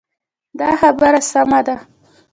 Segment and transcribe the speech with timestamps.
[0.59, 1.75] دا خبره سمه ده.